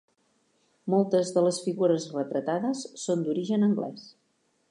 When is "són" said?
3.05-3.23